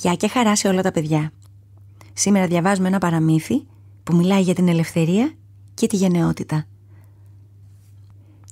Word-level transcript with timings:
Γεια 0.00 0.14
και 0.14 0.28
χαρά 0.28 0.56
σε 0.56 0.68
όλα 0.68 0.82
τα 0.82 0.90
παιδιά. 0.90 1.32
Σήμερα 2.12 2.46
διαβάζουμε 2.46 2.88
ένα 2.88 2.98
παραμύθι 2.98 3.66
που 4.02 4.16
μιλάει 4.16 4.42
για 4.42 4.54
την 4.54 4.68
ελευθερία 4.68 5.32
και 5.74 5.86
τη 5.86 5.96
γενναιότητα. 5.96 6.66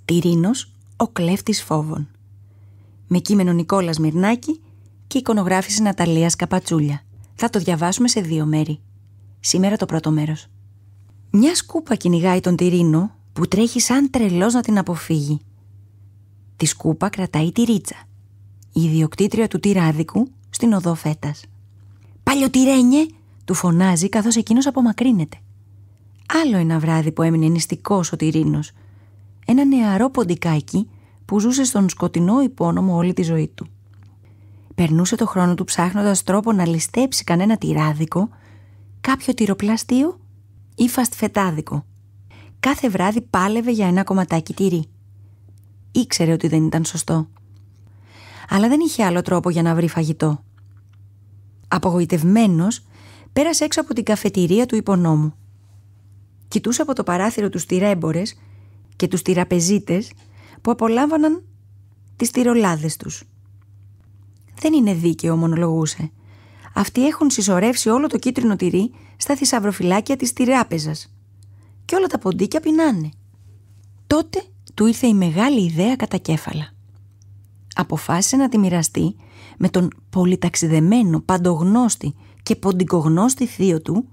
Τυρίνος, 0.05 0.73
ο 0.97 1.09
κλέφτης 1.09 1.63
φόβων. 1.63 2.09
Με 3.07 3.19
κείμενο 3.19 3.53
Νικόλας 3.53 3.99
Μυρνάκη 3.99 4.61
και 5.07 5.19
εικονογράφηση 5.19 5.83
Ναταλίας 5.83 6.37
Καπατσούλια. 6.37 7.03
Θα 7.35 7.51
το 7.51 7.59
διαβάσουμε 7.59 8.09
σε 8.09 8.21
δύο 8.21 8.47
μέρη. 8.47 8.81
Σήμερα 9.41 9.77
το 9.77 9.87
πρώτο 9.87 10.11
μέρος. 10.11 10.47
Μια 11.31 11.55
σκούπα 11.55 11.95
κυνηγάει 11.95 12.41
τον 12.41 12.57
Τυρίνο 12.57 13.11
που 13.33 13.49
τρέχει 13.49 13.81
σαν 13.81 14.11
τρελός 14.11 14.55
να 14.55 14.61
την 14.61 14.79
αποφύγει. 14.79 15.39
Τη 16.57 16.67
σκούπα 16.67 17.09
κρατάει 17.09 17.53
τη 17.53 17.63
ρίτσα, 17.63 17.97
η 18.73 18.83
ιδιοκτήτρια 18.83 19.49
του 19.49 19.59
τυράδικου 19.59 20.29
στην 20.51 20.73
οδό 20.73 20.95
φέτας. 20.95 21.45
«Παλιοτυρένιε!» 22.23 23.07
του 23.45 23.55
φωνάζει 23.55 24.09
καθώς 24.09 24.37
εκείνος 24.37 24.67
απομακρύνεται. 24.67 25.37
Άλλο 26.45 26.57
ένα 26.57 26.79
βράδυ 26.79 27.13
που 27.13 27.23
έμεινε 27.23 27.47
νηστικός 27.47 28.13
ο 28.13 28.17
Τυρίνος. 28.17 28.73
Ένα 29.47 29.65
νεαρό 29.65 30.11
ποντικάκι 30.11 30.89
που 31.25 31.41
ζούσε 31.41 31.65
στον 31.65 31.89
σκοτεινό 31.89 32.43
υπόνομο 32.43 32.97
όλη 32.97 33.13
τη 33.13 33.23
ζωή 33.23 33.51
του. 33.55 33.67
Περνούσε 34.75 35.17
το 35.17 35.27
χρόνο 35.27 35.55
του 35.55 35.65
ψάχνοντας 35.65 36.23
τρόπο 36.23 36.53
να 36.53 36.67
ληστέψει 36.67 37.25
κανένα 37.25 37.57
τυράδικο, 37.57 38.29
κάποιο 39.01 39.35
τυροπλαστείο 39.35 40.21
ή 40.75 40.89
φαστφετάδικο. 40.89 41.85
Κάθε 42.61 42.89
βράδυ 42.89 43.21
πάλευε 43.21 43.71
για 43.71 43.87
ένα 43.87 44.05
κομματάκι 44.05 44.55
τυρί. 44.55 44.85
Ήξερε 45.93 46.33
ότι 46.33 46.49
δεν 46.49 46.65
ήταν 46.65 46.85
σωστό. 46.85 47.29
Αλλά 48.49 48.69
δεν 48.69 48.81
είχε 48.81 49.05
άλλο 49.05 49.23
τρόπο 49.23 49.51
για 49.51 49.63
να 49.63 49.75
βρει 49.75 49.89
φαγητό. 49.89 50.45
Απογοητευμένος, 51.69 52.83
πέρασε 53.33 53.65
έξω 53.65 53.81
από 53.81 53.95
την 53.95 54.05
καφετηρία 54.05 54.67
του 54.67 54.77
υπονόμου. 54.77 55.35
Κοιτούσε 56.49 56.83
από 56.83 56.93
το 56.93 57.03
παράθυρο 57.03 57.49
τους 57.49 57.67
τυρέμπορες 57.67 58.39
και 58.97 59.09
τους 59.09 59.23
τυραπεζίτες 59.23 60.13
που 60.63 60.71
απολάμβαναν 60.71 61.45
τις 62.17 62.31
τυρολάδες 62.31 62.97
τους. 62.97 63.25
Δεν 64.61 64.73
είναι 64.73 64.95
δίκαιο, 64.95 65.37
μονολογούσε. 65.37 66.11
Αυτοί 66.75 67.07
έχουν 67.07 67.31
συσσωρεύσει 67.31 67.89
όλο 67.89 68.07
το 68.07 68.19
κίτρινο 68.19 68.57
τυρί 68.57 68.91
στα 69.17 69.37
θησαυροφυλάκια 69.37 70.17
της 70.17 70.33
τυράπεζας. 70.33 71.15
Και 71.85 71.95
όλα 71.95 72.07
τα 72.07 72.19
ποντίκια 72.19 72.61
πεινάνε. 72.61 73.09
Τότε 74.07 74.43
του 74.75 74.87
ήρθε 74.87 75.07
η 75.07 75.15
μεγάλη 75.15 75.65
ιδέα 75.65 75.97
κατά 75.97 76.17
κέφαλα. 76.17 76.76
Αποφάσισε 77.79 78.37
να 78.37 78.49
τη 78.49 78.59
μοιραστεί 78.59 79.17
με 79.59 79.69
τον 79.69 79.91
πολυταξιδεμένο, 80.11 81.21
παντογνώστη 81.21 82.15
και 82.43 82.57
ποντικογνώστη 82.57 83.47
θείο 83.47 83.81
του, 83.81 84.05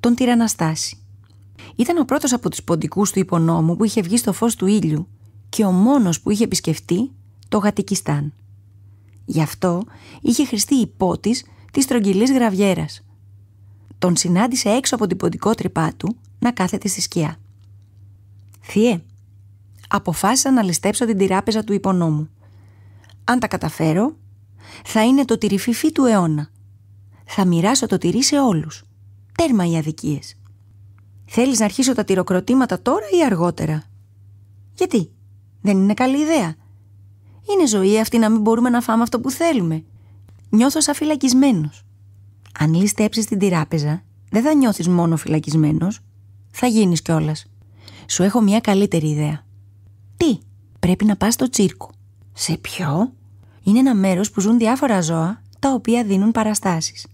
τον 0.00 0.14
Τυραναστάση. 0.14 0.98
Ήταν 1.76 1.98
ο 1.98 2.04
πρώτος 2.04 2.32
από 2.32 2.50
τους 2.50 2.62
ποντικούς 2.62 3.10
του 3.10 3.18
υπονόμου 3.18 3.76
που 3.76 3.84
είχε 3.84 4.00
βγει 4.00 4.16
στο 4.16 4.32
φως 4.32 4.56
του 4.56 4.66
ήλιου 4.66 5.08
και 5.48 5.64
ο 5.64 5.70
μόνος 5.70 6.20
που 6.20 6.30
είχε 6.30 6.44
επισκεφτεί 6.44 7.10
το 7.48 7.58
Γατικιστάν. 7.58 8.32
Γι' 9.24 9.42
αυτό 9.42 9.82
είχε 10.20 10.44
χρηστεί 10.44 10.74
υπότης 10.74 11.44
της 11.72 11.84
στρογγυλής 11.84 12.32
γραβιέρας. 12.32 13.04
Τον 13.98 14.16
συνάντησε 14.16 14.68
έξω 14.68 14.94
από 14.94 15.06
την 15.06 15.16
ποντικότρυπά 15.16 15.92
του 15.96 16.16
να 16.38 16.52
κάθεται 16.52 16.88
στη 16.88 17.00
σκιά. 17.00 17.36
«Θείε, 18.60 19.02
αποφάσισα 19.88 20.50
να 20.50 20.62
ληστέψω 20.62 21.06
την 21.06 21.18
τυράπεζα 21.18 21.64
του 21.64 21.72
υπονόμου. 21.72 22.28
Αν 23.24 23.38
τα 23.38 23.46
καταφέρω, 23.46 24.16
θα 24.84 25.04
είναι 25.04 25.24
το 25.24 25.38
τυριφιφί 25.38 25.92
του 25.92 26.04
αιώνα. 26.04 26.48
Θα 27.24 27.44
μοιράσω 27.44 27.86
το 27.86 27.98
τυρί 27.98 28.22
σε 28.22 28.38
όλους. 28.38 28.84
Τέρμα 29.38 29.66
οι 29.66 29.76
αδικίες. 29.76 30.34
Θέλεις 31.24 31.58
να 31.58 31.64
αρχίσω 31.64 31.94
τα 31.94 32.04
τυροκροτήματα 32.04 32.82
τώρα 32.82 33.06
ή 33.18 33.24
αργότερα; 33.24 33.82
Γιατί, 34.74 35.10
δεν 35.60 35.76
είναι 35.76 35.94
καλή 35.94 36.20
ιδέα. 36.20 36.54
Είναι 37.52 37.66
ζωή 37.66 38.00
αυτή 38.00 38.18
να 38.18 38.30
μην 38.30 38.40
μπορούμε 38.40 38.68
να 38.68 38.80
φάμε 38.80 39.02
αυτό 39.02 39.20
που 39.20 39.30
θέλουμε. 39.30 39.84
Νιώθω 40.48 40.80
σαν 40.80 40.94
φυλακισμένος. 40.94 41.82
Αν 42.58 42.74
ληστέψεις 42.74 43.26
την 43.26 43.38
τυράπεζα, 43.38 44.02
δεν 44.30 44.42
θα 44.42 44.54
νιώθεις 44.54 44.88
μόνο 44.88 45.16
φυλακισμένος, 45.16 46.00
θα 46.50 46.66
γίνεις 46.66 47.02
κιόλας. 47.02 47.46
Σου 48.06 48.22
έχω 48.22 48.40
μια 48.40 48.60
καλύτερη 48.60 49.08
ιδέα. 49.08 49.44
Τι, 50.16 50.38
πρέπει 50.78 51.04
να 51.04 51.16
πας 51.16 51.34
στο 51.34 51.48
τσίρκο. 51.48 51.90
Σε 52.36 52.56
ποιο; 52.56 53.12
Είναι 53.62 53.78
ένα 53.78 53.94
μέρος 53.94 54.30
που 54.30 54.40
ζουν 54.40 54.58
διάφορα 54.58 55.00
ζώα 55.00 55.42
τα 55.58 55.72
οποία 55.72 56.04
δίνουν 56.04 56.32
παραστάσεις. 56.32 57.06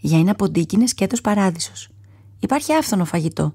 Για 0.00 0.18
ένα 0.18 0.34
ποντίκι 0.34 0.74
είναι 0.74 0.86
σκέτος 0.86 1.20
παράδεισος. 1.20 1.88
Υπάρχει 2.38 2.72
άφθονο 2.72 3.04
φαγητό. 3.04 3.54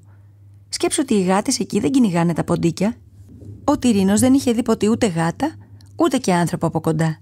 Σκέψου 0.70 1.02
ότι 1.02 1.14
οι 1.14 1.22
γάτες 1.22 1.60
εκεί 1.60 1.80
δεν 1.80 1.92
κυνηγάνε 1.92 2.34
τα 2.34 2.44
ποντίκια. 2.44 2.96
Ο 3.64 3.78
Τυρίνος 3.78 4.20
δεν 4.20 4.34
είχε 4.34 4.52
δει 4.52 4.64
ποτέ 4.64 4.90
ούτε 4.90 5.08
γάτα, 5.08 5.56
ούτε 5.96 6.18
και 6.18 6.34
άνθρωπο 6.34 6.68
από 6.68 6.80
κοντά. 6.82 7.20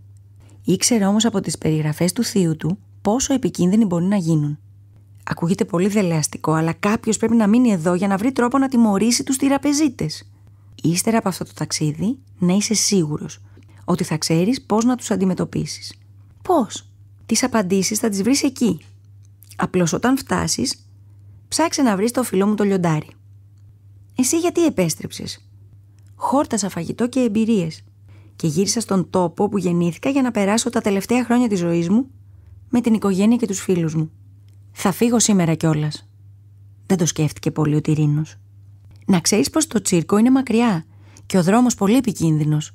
Ήξερε 0.64 1.06
όμως 1.06 1.26
από 1.26 1.42
τις 1.42 1.58
περιγραφές 1.58 2.14
του 2.14 2.24
θείου 2.24 2.56
του 2.56 2.78
πόσο 3.02 3.34
επικίνδυνοι 3.34 3.86
μπορεί 3.86 4.06
να 4.06 4.16
γίνουν. 4.16 4.60
Ακούγεται 5.24 5.66
πολύ 5.66 5.88
δελεαστικό, 5.88 6.52
αλλά 6.52 6.74
κάποιος 6.74 7.18
πρέπει 7.18 7.36
να 7.36 7.48
μείνει 7.48 7.72
εδώ 7.72 7.94
για 7.94 8.08
να 8.08 8.18
βρει 8.18 8.32
τρόπο 8.32 8.58
να 8.58 8.68
τιμωρήσει 8.68 9.24
τους 9.24 9.38
τυραπεζίτε. 9.38 10.06
Ύστερα 10.84 11.18
από 11.18 11.28
αυτό 11.28 11.44
το 11.44 11.52
ταξίδι, 11.56 12.18
να 12.40 12.54
είσαι 12.54 12.74
σίγουρος 12.74 13.40
ότι 13.90 14.04
θα 14.04 14.18
ξέρεις 14.18 14.62
πώς 14.62 14.86
να 14.86 14.96
τους 14.96 15.12
αντιμετωπίσεις. 15.12 15.94
Πώς; 16.44 16.90
Τις 17.26 17.44
απαντήσεις 17.44 18.00
θα 18.00 18.10
τις 18.10 18.24
βρεις 18.24 18.44
εκεί. 18.44 18.80
Απλώς 19.56 19.94
όταν 19.94 20.18
φτάσεις, 20.18 20.86
ψάξε 21.48 21.82
να 21.82 21.96
βρεις 21.96 22.12
το 22.12 22.24
φιλό 22.24 22.48
μου 22.48 22.56
το 22.56 22.64
λιοντάρι. 22.64 23.08
Εσύ 24.16 24.40
γιατί 24.40 24.66
επέστρεψες; 24.66 25.46
Χόρτασα 26.16 26.70
φαγητό 26.70 27.08
και 27.08 27.20
εμπειρίες 27.20 27.84
και 28.36 28.48
γύρισα 28.48 28.80
στον 28.80 29.10
τόπο 29.10 29.50
που 29.50 29.58
γεννήθηκα 29.58 30.10
για 30.10 30.22
να 30.22 30.32
περάσω 30.32 30.70
τα 30.70 30.82
τελευταία 30.82 31.26
χρόνια 31.26 31.48
της 31.48 31.60
ζωής 31.60 31.90
μου 31.90 32.08
με 32.70 32.82
την 32.82 32.94
οικογένεια 32.94 33.38
και 33.38 33.48
τους 33.48 33.60
φίλους 33.60 33.96
μου. 33.96 34.12
Θα 34.72 34.92
φύγω 34.92 35.20
σήμερα 35.20 35.54
κιόλας. 35.54 36.10
Δεν 36.86 36.98
το 36.98 37.06
σκέφτηκε 37.06 37.52
πολύ 37.52 37.76
ο 37.76 37.82
Τυρίνος. 37.82 38.36
Να 39.06 39.20
ξέρεις 39.20 39.50
πως 39.50 39.68
το 39.68 39.82
τσίρκο 39.82 40.18
είναι 40.18 40.32
μακριά 40.32 40.86
και 41.26 41.38
ο 41.38 41.44
δρόμος 41.44 41.76
πολύ 41.76 41.96
επικίνδυνος. 41.96 42.74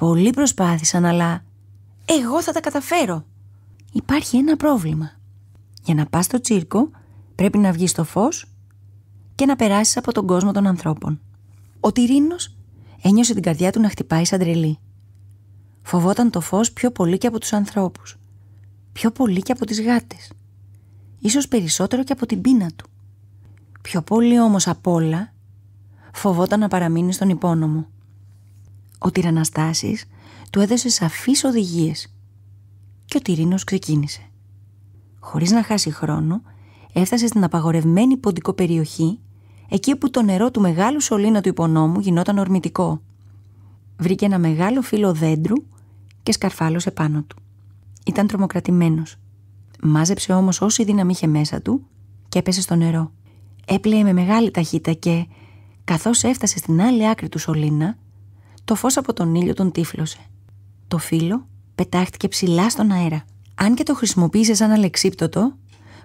Πολλοί 0.00 0.30
προσπάθησαν 0.30 1.04
αλλά 1.04 1.44
εγώ 2.04 2.42
θα 2.42 2.52
τα 2.52 2.60
καταφέρω. 2.60 3.24
Υπάρχει 3.92 4.36
ένα 4.36 4.56
πρόβλημα. 4.56 5.10
Για 5.82 5.94
να 5.94 6.06
πας 6.06 6.24
στο 6.24 6.40
τσίρκο 6.40 6.90
πρέπει 7.34 7.58
να 7.58 7.72
βγεις 7.72 7.90
στο 7.90 8.04
φως 8.04 8.46
και 9.34 9.46
να 9.46 9.56
περάσεις 9.56 9.96
από 9.96 10.12
τον 10.12 10.26
κόσμο 10.26 10.52
των 10.52 10.66
ανθρώπων. 10.66 11.20
Ο 11.80 11.92
Τυρίνος 11.92 12.56
ένιωσε 13.02 13.34
την 13.34 13.42
καρδιά 13.42 13.72
του 13.72 13.80
να 13.80 13.88
χτυπάει 13.88 14.24
σαν 14.24 14.38
τρελή. 14.38 14.78
Φοβόταν 15.82 16.30
το 16.30 16.40
φως 16.40 16.72
πιο 16.72 16.90
πολύ 16.90 17.18
και 17.18 17.26
από 17.26 17.40
τους 17.40 17.52
ανθρώπους. 17.52 18.18
Πιο 18.92 19.10
πολύ 19.10 19.40
και 19.40 19.52
από 19.52 19.66
τις 19.66 19.82
γάτες. 19.82 20.32
Ίσως 21.18 21.48
περισσότερο 21.48 22.04
και 22.04 22.12
από 22.12 22.26
την 22.26 22.40
πείνα 22.40 22.70
του. 22.76 22.88
Πιο 23.82 24.02
πολύ 24.02 24.40
όμως 24.40 24.68
απ' 24.68 24.86
όλα 24.86 25.32
φοβόταν 26.12 26.60
να 26.60 26.68
παραμείνει 26.68 27.12
στον 27.12 27.28
υπόνομο. 27.28 27.86
Ο 29.02 29.10
τυραναστάσης 29.10 30.04
του 30.50 30.60
έδωσε 30.60 30.88
σαφείς 30.88 31.44
οδηγίες 31.44 32.14
και 33.04 33.16
ο 33.16 33.20
Τυρίνος 33.20 33.64
ξεκίνησε. 33.64 34.20
Χωρίς 35.18 35.50
να 35.50 35.62
χάσει 35.62 35.90
χρόνο, 35.90 36.42
έφτασε 36.92 37.26
στην 37.26 37.44
απαγορευμένη 37.44 38.16
ποντικό 38.16 38.52
περιοχή, 38.52 39.18
εκεί 39.68 39.92
όπου 39.92 40.10
το 40.10 40.22
νερό 40.22 40.50
του 40.50 40.60
μεγάλου 40.60 41.00
σωλήνα 41.00 41.40
του 41.40 41.48
υπονόμου 41.48 42.00
γινόταν 42.00 42.38
ορμητικό. 42.38 43.00
Βρήκε 43.96 44.24
ένα 44.24 44.38
μεγάλο 44.38 44.82
φύλλο 44.82 45.12
δέντρου 45.14 45.56
και 46.22 46.32
σκαρφάλωσε 46.32 46.90
πάνω 46.90 47.22
του. 47.22 47.36
Ήταν 48.06 48.26
τρομοκρατημένος. 48.26 49.16
Μάζεψε 49.82 50.32
όμως 50.32 50.60
όση 50.60 50.84
δύναμη 50.84 51.12
είχε 51.12 51.26
μέσα 51.26 51.62
του 51.62 51.86
και 52.28 52.38
έπεσε 52.38 52.60
στο 52.60 52.74
νερό. 52.74 53.12
Έπλεε 53.66 54.02
με 54.02 54.12
μεγάλη 54.12 54.50
ταχύτητα 54.50 54.92
και, 54.92 55.26
καθώς 55.84 56.22
έφτασε 56.22 56.58
στην 56.58 56.80
άλλη 56.80 57.08
άκρη 57.08 57.28
του 57.28 57.38
σωλήνα, 57.38 57.96
το 58.64 58.74
φως 58.74 58.96
από 58.96 59.12
τον 59.12 59.34
ήλιο 59.34 59.54
τον 59.54 59.72
τύφλωσε. 59.72 60.18
Το 60.88 60.98
φύλλο 60.98 61.46
πετάχτηκε 61.74 62.28
ψηλά 62.28 62.70
στον 62.70 62.90
αέρα. 62.90 63.24
Αν 63.54 63.74
και 63.74 63.82
το 63.82 63.94
χρησιμοποίησε 63.94 64.54
σαν 64.54 64.70
αλεξίπτωτο, 64.70 65.52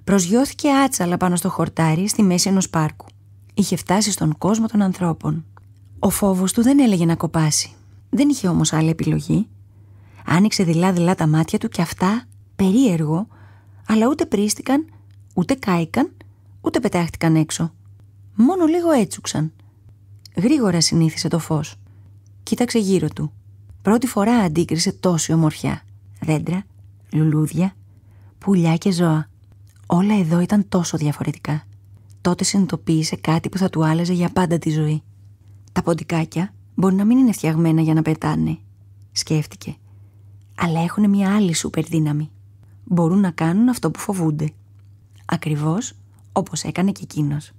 προσγειώθηκε 0.04 0.72
άτσαλα 0.72 1.18
πάνω 1.18 1.36
στο 1.36 1.50
χορτάρι 1.50 2.08
στη 2.08 2.24
μέση 2.24 2.50
ενός 2.50 2.70
πάρκου. 2.70 3.06
Είχε 3.54 3.76
φτάσει 3.76 4.12
στον 4.12 4.38
κόσμο 4.38 4.68
των 4.68 4.82
ανθρώπων. 4.82 5.46
Ο 6.00 6.10
φόβος 6.10 6.54
του 6.54 6.62
δεν 6.62 6.80
έλεγε 6.80 7.06
να 7.06 7.16
κοπάσει. 7.16 7.74
Δεν 8.10 8.30
είχε 8.30 8.48
όμως 8.48 8.74
άλλη 8.74 8.90
επιλογή 8.90 9.48
Άνοιξε 10.26 10.64
δειλά-δειλά 10.64 11.16
τα 11.16 11.28
μάτια 11.28 11.60
του 11.60 11.68
και 11.68 11.82
αυτά, 11.82 12.24
περίεργο, 12.56 13.28
αλλά 13.88 14.08
ούτε 14.08 14.26
πρίστηκαν, 14.26 14.86
ούτε 15.34 15.54
κάηκαν, 15.54 16.12
ούτε 16.62 16.80
πετάχτηκαν 16.80 17.36
έξω. 17.36 17.74
Μόνο 18.36 18.66
λίγο 18.66 18.92
έτσουξαν. 18.92 19.54
Γρήγορα 20.36 20.82
συνήθισε 20.82 21.28
το 21.28 21.40
φως. 21.40 21.76
Κοίταξε 22.46 22.80
γύρω 22.80 23.08
του. 23.08 23.32
Πρώτη 23.82 24.08
φορά 24.08 24.34
αντίκρισε 24.34 24.92
τόση 24.92 25.34
ομορφιά. 25.34 25.82
Δέντρα, 26.22 26.64
λουλούδια, 27.12 27.76
πουλιά 28.38 28.76
και 28.76 28.92
ζώα. 28.92 29.30
Όλα 29.86 30.20
εδώ 30.20 30.40
ήταν 30.40 30.66
τόσο 30.70 30.98
διαφορετικά. 30.98 31.64
Τότε 32.22 32.44
συνειδητοποίησε 32.44 33.16
κάτι 33.16 33.50
που 33.50 33.58
θα 33.58 33.70
του 33.70 33.86
άλλαζε 33.86 34.14
για 34.14 34.30
πάντα 34.30 34.58
τη 34.58 34.70
ζωή. 34.70 35.02
Τα 35.72 35.82
ποντικάκια 35.82 36.54
μπορεί 36.76 36.96
να 36.96 37.06
μην 37.06 37.18
είναι 37.18 37.32
φτιαγμένα 37.32 37.82
για 37.82 37.94
να 37.94 38.02
πετάνε, 38.02 38.58
σκέφτηκε. 39.12 39.76
Αλλά 40.56 40.82
έχουν 40.82 41.10
μια 41.10 41.36
άλλη 41.36 41.54
σούπερ 41.54 41.84
δύναμη. 41.84 42.30
Μπορούν 42.84 43.20
να 43.20 43.32
κάνουν 43.32 43.70
αυτό 43.70 43.92
που 43.92 44.00
φοβούνται. 44.00 44.52
Ακριβώς 45.26 45.94
όπως 46.32 46.64
έκανε 46.64 46.92
και 46.92 47.04
εκείνος. 47.04 47.52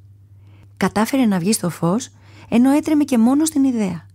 Κατάφερε 0.77 1.25
να 1.25 1.39
βγει 1.39 1.53
στο 1.53 1.71
φως 1.71 2.09
ενώ 2.49 2.71
έτρεμε 2.71 3.05
και 3.05 3.19
μόνο 3.19 3.45
στην 3.45 3.65
ιδέα. 3.65 4.07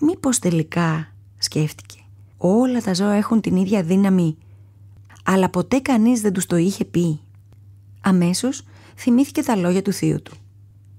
Μήπως 0.00 0.38
τελικά, 0.38 1.14
σκέφτηκε, 1.38 1.98
όλα 2.36 2.80
τα 2.80 2.94
ζώα 2.94 3.12
έχουν 3.12 3.40
την 3.40 3.56
ίδια 3.56 3.82
δύναμη, 3.82 4.36
αλλά 5.24 5.50
ποτέ 5.50 5.78
κανείς 5.78 6.20
δεν 6.20 6.32
τους 6.32 6.46
το 6.46 6.56
είχε 6.56 6.84
πει. 6.84 7.20
Αμέσως 8.00 8.62
θυμήθηκε 8.96 9.42
τα 9.42 9.56
λόγια 9.56 9.82
του 9.82 9.92
θείου 9.92 10.22
του. 10.22 10.32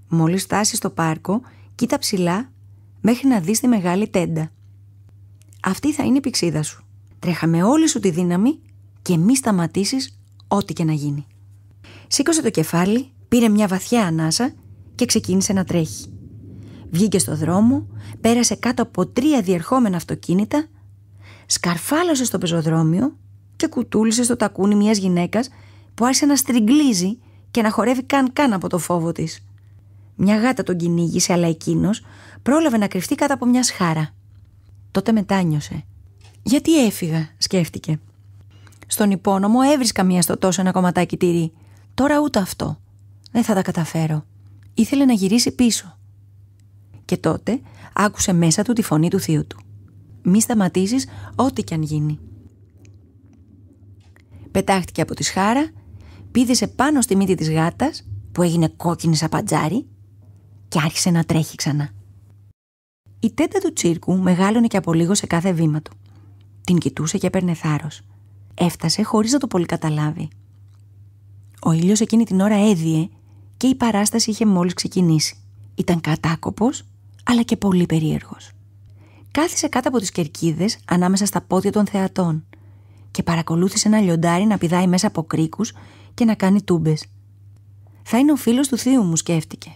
Μόλις 0.07 0.43
φτάσει 0.43 0.75
στο 0.75 0.89
πάρκο, 0.89 1.41
κοίτα 1.75 1.97
ψηλά 1.97 2.51
μέχρι 3.01 3.27
να 3.27 3.39
δεις 3.39 3.59
τη 3.59 3.67
μεγάλη 3.67 4.09
τέντα. 4.09 4.51
Αυτή 5.63 5.93
θα 5.93 6.03
είναι 6.03 6.17
η 6.17 6.21
πηξίδα 6.21 6.63
σου. 6.63 6.83
Τρέχαμε 7.19 7.63
όλη 7.63 7.87
σου 7.87 7.99
τη 7.99 8.09
δύναμη 8.09 8.59
και 9.01 9.17
μη 9.17 9.35
σταματήσεις 9.35 10.19
ό,τι 10.47 10.73
και 10.73 10.83
να 10.83 10.93
γίνει. 10.93 11.25
Σήκωσε 12.07 12.41
το 12.41 12.49
κεφάλι, 12.49 13.11
πήρε 13.27 13.49
μια 13.49 13.67
βαθιά 13.67 14.05
ανάσα 14.05 14.53
και 14.95 15.05
ξεκίνησε 15.05 15.53
να 15.53 15.63
τρέχει. 15.63 16.18
Βγήκε 16.91 17.19
στο 17.19 17.35
δρόμο, 17.35 17.87
πέρασε 18.21 18.55
κάτω 18.55 18.81
από 18.81 19.07
τρία 19.07 19.41
διερχόμενα 19.41 19.97
αυτοκίνητα, 19.97 20.67
σκαρφάλωσε 21.45 22.25
στο 22.25 22.37
πεζοδρόμιο 22.37 23.17
και 23.55 23.67
κουτούλησε 23.67 24.23
στο 24.23 24.35
τακούνι 24.35 24.75
μιας 24.75 24.97
γυναίκας 24.97 25.49
που 25.93 26.05
άρχισε 26.05 26.25
να 26.25 26.35
στριγκλίζει 26.35 27.17
και 27.51 27.61
να 27.61 27.71
χορεύει 27.71 28.03
καν 28.03 28.33
καν 28.33 28.53
από 28.53 28.69
το 28.69 28.77
φόβο 28.77 29.11
της. 29.11 29.45
Μια 30.15 30.37
γάτα 30.37 30.63
τον 30.63 30.77
κυνήγησε, 30.77 31.33
αλλά 31.33 31.47
εκείνος 31.47 32.05
πρόλαβε 32.43 32.77
να 32.77 32.87
κρυφτεί 32.87 33.15
κάτω 33.15 33.33
από 33.33 33.45
μια 33.45 33.63
σχάρα. 33.63 34.09
Τότε 34.91 35.11
μετάνιωσε. 35.11 35.83
Γιατί 36.43 36.85
έφυγα, 36.85 37.29
σκέφτηκε. 37.37 37.99
Στον 38.87 39.11
υπόνομο 39.11 39.59
έβρισκα 39.73 40.03
μία 40.03 40.21
στο 40.21 40.37
τόσο 40.37 40.61
ένα 40.61 40.71
κομματάκι 40.71 41.17
τυρί. 41.17 41.51
Τώρα 41.93 42.19
ούτε 42.19 42.39
αυτό. 42.39 42.79
Δεν 43.31 43.43
θα 43.43 43.53
τα 43.53 43.61
καταφέρω. 43.61 44.25
Ήθελε 44.73 45.05
να 45.05 45.13
γυρίσει 45.13 45.51
πίσω. 45.51 45.98
Και 47.09 47.17
τότε 47.17 47.61
άκουσε 47.93 48.33
μέσα 48.33 48.63
του 48.63 48.73
τη 48.73 48.81
φωνή 48.81 49.09
του 49.09 49.19
θείου 49.19 49.47
του. 49.47 49.59
Μη 50.23 50.41
σταματήσεις 50.41 51.07
ό,τι 51.35 51.63
κι 51.63 51.73
αν 51.73 51.81
γίνει. 51.81 52.19
Πετάχτηκε 54.51 55.01
από 55.01 55.13
τη 55.13 55.23
σχάρα, 55.23 55.69
πήδησε 56.31 56.67
πάνω 56.67 57.01
στη 57.01 57.15
μύτη 57.15 57.35
της 57.35 57.51
γάτας 57.51 58.07
που 58.31 58.41
έγινε 58.41 58.67
κόκκινη 58.67 59.15
σαν 59.15 59.29
παντζάρι 59.29 59.87
και 60.67 60.79
άρχισε 60.83 61.09
να 61.09 61.23
τρέχει 61.23 61.55
ξανά. 61.55 61.89
Η 63.19 63.31
τέντα 63.31 63.59
του 63.59 63.73
τσίρκου 63.73 64.17
μεγάλωνε 64.17 64.67
και 64.67 64.77
από 64.77 64.93
λίγο 64.93 65.15
σε 65.15 65.27
κάθε 65.27 65.51
βήμα 65.53 65.81
του. 65.81 65.91
Την 66.63 66.77
κοιτούσε 66.77 67.17
και 67.17 67.27
έπαιρνε 67.27 67.53
θάρρος. 67.53 68.01
Έφτασε 68.53 69.03
χωρίς 69.03 69.31
να 69.31 69.39
το 69.39 69.47
πολύ 69.47 69.65
καταλάβει. 69.65 70.27
Ο 71.61 71.71
ήλιος 71.71 71.99
εκείνη 71.99 72.23
την 72.23 72.39
ώρα 72.39 72.69
έδιε 72.69 73.09
και 73.57 73.67
η 73.67 73.75
παράσταση 73.75 74.29
είχε 74.29 74.45
μόλις 74.45 74.73
ξεκινήσει. 74.73 75.37
Ήταν 75.75 76.01
κατάκοπος, 76.01 76.83
αλλά 77.29 77.41
και 77.41 77.57
πολύ 77.57 77.85
περίεργος. 77.85 78.51
Κάθισε 79.31 79.67
κάτω 79.67 79.89
από 79.89 79.97
τις 79.97 80.11
κερκίδες 80.11 80.79
ανάμεσα 80.85 81.25
στα 81.25 81.41
πόδια 81.41 81.71
των 81.71 81.85
θεατών 81.85 82.45
και 83.11 83.23
παρακολούθησε 83.23 83.87
ένα 83.87 83.99
λιοντάρι 83.99 84.45
να 84.45 84.57
πηδάει 84.57 84.87
μέσα 84.87 85.07
από 85.07 85.23
κρίκους 85.23 85.73
και 86.13 86.25
να 86.25 86.35
κάνει 86.35 86.63
τούμπες. 86.63 87.05
Θα 88.03 88.17
είναι 88.17 88.31
ο 88.31 88.35
φίλος 88.35 88.67
του 88.67 88.77
θείου 88.77 89.03
μου, 89.03 89.15
σκέφτηκε. 89.15 89.71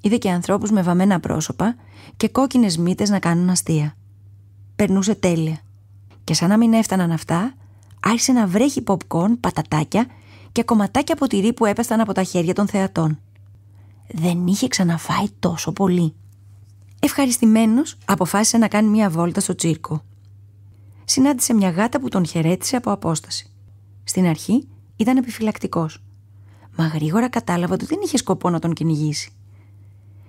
Είδε 0.00 0.16
και 0.16 0.30
ανθρώπους 0.30 0.70
με 0.70 0.82
βαμμένα 0.82 1.20
πρόσωπα 1.20 1.76
και 2.16 2.28
κόκκινες 2.28 2.76
μύτες 2.76 3.10
να 3.10 3.18
κάνουν 3.18 3.50
αστεία. 3.50 3.96
Περνούσε 4.76 5.14
τέλεια. 5.14 5.58
Και 6.24 6.34
σαν 6.34 6.48
να 6.48 6.56
μην 6.56 6.72
έφταναν 6.72 7.12
αυτά, 7.12 7.54
άρχισε 8.00 8.32
να 8.32 8.46
βρέχει 8.46 8.82
popcorn, 8.86 9.36
πατατάκια 9.40 10.06
και 10.52 10.62
κομματάκια 10.62 11.14
από 11.14 11.26
τυρί 11.26 11.52
που 11.52 11.64
έπεσταν 11.64 12.00
από 12.00 12.12
τα 12.12 12.22
χέρια 12.22 12.54
των 12.54 12.68
θεατών. 12.68 13.18
Δεν 14.08 14.46
είχε 14.46 14.68
ξαναφάει 14.68 15.26
τόσο 15.38 15.72
πολύ. 15.72 16.14
Ευχαριστημένος, 17.04 17.96
αποφάσισε 18.04 18.58
να 18.58 18.68
κάνει 18.68 18.88
μια 18.88 19.10
βόλτα 19.10 19.40
στο 19.40 19.54
τσίρκο. 19.54 20.02
Συνάντησε 21.04 21.54
μια 21.54 21.70
γάτα 21.70 22.00
που 22.00 22.08
τον 22.08 22.26
χαιρέτησε 22.26 22.76
από 22.76 22.90
απόσταση. 22.90 23.50
Στην 24.04 24.26
αρχή 24.26 24.68
ήταν 24.96 25.16
επιφυλακτικός. 25.16 26.02
Μα 26.76 26.86
γρήγορα 26.86 27.28
κατάλαβε 27.28 27.72
ότι 27.72 27.84
δεν 27.84 27.98
είχε 28.04 28.16
σκοπό 28.16 28.50
να 28.50 28.58
τον 28.58 28.72
κυνηγήσει. 28.72 29.32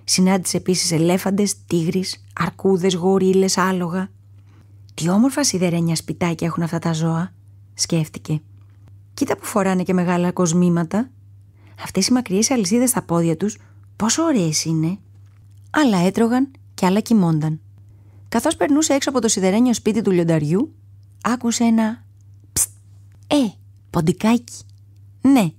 Συνάντησε 0.04 0.56
επίσης 0.56 0.92
ελέφαντες, 0.92 1.64
τίγρεις, 1.66 2.24
αρκούδες, 2.34 2.94
γορίλες, 2.94 3.58
άλογα. 3.58 4.08
Τι 4.94 5.08
όμορφα 5.08 5.44
σιδερένια 5.44 5.96
σπιτάκια 5.96 6.46
έχουν 6.46 6.62
αυτά 6.62 6.78
τα 6.78 6.92
ζώα, 6.92 7.34
σκέφτηκε. 7.74 8.40
Κοίτα 9.14 9.36
που 9.36 9.44
φοράνε 9.44 9.82
και 9.82 9.92
μεγάλα 9.92 10.32
κοσμήματα. 10.32 11.10
Αυτές 11.82 12.06
οι 12.06 12.12
μακριές 12.12 12.50
αλυσίδες 12.50 12.90
στα 12.90 13.02
πόδια 13.02 13.36
τους, 13.36 13.58
πόσο 13.96 14.22
ωραίες 14.22 14.64
είναι. 14.64 14.98
Άλλα 15.70 15.98
έτρωγαν 15.98 16.50
και 16.84 16.90
άλλα 16.90 17.00
κοιμόνταν. 17.00 17.60
Καθώς 18.28 18.56
περνούσε 18.56 18.92
έξω 18.92 19.10
από 19.10 19.20
το 19.20 19.28
σιδερένιο 19.28 19.74
σπίτι 19.74 20.02
του 20.02 20.10
λιονταριού, 20.10 20.74
άκουσε 21.22 21.64
ένα 21.64 22.04
«Ψτ, 22.52 22.68
ε, 23.26 23.36
ποντικάκι». 23.90 24.62
«Ναι, 25.20 25.50